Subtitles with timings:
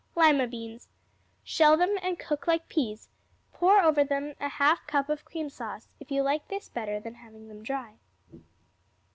[0.15, 0.87] Lima Beans
[1.43, 3.07] Shell them and cook like peas;
[3.53, 7.13] pour over them a half cup of cream sauce, if you like this better than
[7.13, 7.99] having them dry.